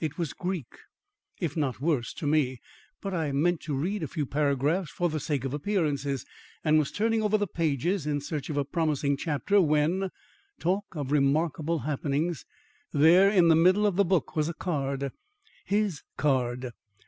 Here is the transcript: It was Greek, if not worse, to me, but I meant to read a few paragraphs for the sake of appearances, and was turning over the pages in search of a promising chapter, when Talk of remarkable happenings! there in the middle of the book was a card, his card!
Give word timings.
It 0.00 0.18
was 0.18 0.32
Greek, 0.32 0.78
if 1.38 1.56
not 1.56 1.80
worse, 1.80 2.12
to 2.14 2.26
me, 2.26 2.58
but 3.00 3.14
I 3.14 3.30
meant 3.30 3.60
to 3.60 3.74
read 3.76 4.02
a 4.02 4.08
few 4.08 4.26
paragraphs 4.26 4.90
for 4.90 5.08
the 5.08 5.20
sake 5.20 5.44
of 5.44 5.54
appearances, 5.54 6.26
and 6.64 6.76
was 6.76 6.90
turning 6.90 7.22
over 7.22 7.38
the 7.38 7.46
pages 7.46 8.04
in 8.04 8.20
search 8.20 8.50
of 8.50 8.56
a 8.56 8.64
promising 8.64 9.16
chapter, 9.16 9.60
when 9.60 10.10
Talk 10.58 10.86
of 10.96 11.12
remarkable 11.12 11.84
happenings! 11.86 12.44
there 12.92 13.30
in 13.30 13.46
the 13.46 13.54
middle 13.54 13.86
of 13.86 13.94
the 13.94 14.04
book 14.04 14.34
was 14.34 14.48
a 14.48 14.54
card, 14.54 15.12
his 15.64 16.02
card! 16.16 16.72